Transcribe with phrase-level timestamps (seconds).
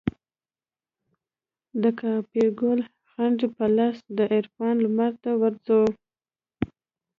[1.83, 2.79] دکاپرګل
[3.11, 5.81] جنډې په لاس دعرفان لمرته ورځو